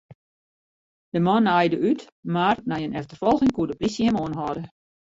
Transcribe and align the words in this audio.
De 1.13 1.19
man 1.27 1.43
naaide 1.45 1.77
út, 1.89 2.01
mar 2.33 2.57
nei 2.69 2.83
in 2.87 2.97
efterfolging 3.01 3.53
koe 3.53 3.67
de 3.69 3.75
plysje 3.79 4.05
him 4.07 4.19
oanhâlde. 4.21 4.63